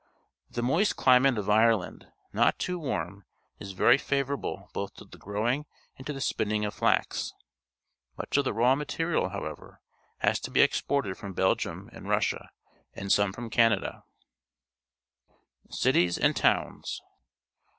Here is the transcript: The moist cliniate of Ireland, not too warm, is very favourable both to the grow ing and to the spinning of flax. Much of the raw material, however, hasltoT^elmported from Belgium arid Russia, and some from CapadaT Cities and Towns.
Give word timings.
The 0.49 0.63
moist 0.63 0.95
cliniate 0.95 1.37
of 1.37 1.47
Ireland, 1.47 2.07
not 2.33 2.57
too 2.57 2.79
warm, 2.79 3.23
is 3.59 3.73
very 3.73 3.99
favourable 3.99 4.67
both 4.73 4.95
to 4.95 5.05
the 5.05 5.19
grow 5.19 5.47
ing 5.47 5.67
and 5.95 6.07
to 6.07 6.13
the 6.13 6.19
spinning 6.19 6.65
of 6.65 6.73
flax. 6.73 7.33
Much 8.17 8.35
of 8.35 8.45
the 8.45 8.51
raw 8.51 8.73
material, 8.73 9.29
however, 9.29 9.79
hasltoT^elmported 10.23 11.17
from 11.17 11.33
Belgium 11.33 11.87
arid 11.93 12.05
Russia, 12.07 12.49
and 12.95 13.11
some 13.11 13.31
from 13.31 13.51
CapadaT 13.51 14.01
Cities 15.69 16.17
and 16.17 16.35
Towns. 16.35 17.03